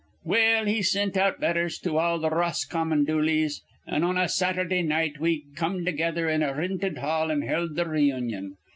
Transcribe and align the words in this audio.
"Well, 0.23 0.65
he 0.65 0.81
sint 0.81 1.15
out 1.15 1.41
letthers 1.41 1.77
to 1.83 1.99
all 1.99 2.19
th' 2.19 2.33
Roscommon 2.33 3.05
Dooleys; 3.05 3.61
an' 3.85 4.03
on 4.03 4.17
a 4.17 4.27
Saturdah 4.27 4.81
night 4.81 5.19
we 5.19 5.43
come 5.55 5.85
together 5.85 6.27
in 6.27 6.41
a 6.41 6.55
rinted 6.55 6.97
hall 6.97 7.31
an' 7.31 7.43
held 7.43 7.75
th' 7.77 7.85
reunion. 7.85 8.57